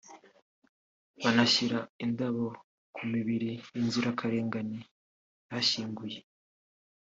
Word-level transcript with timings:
banashyira 1.23 1.77
indabo 2.05 2.45
ku 2.95 3.01
mibiri 3.11 3.51
y’inzirakarengane 3.75 4.79
ihashyinguye 5.43 6.19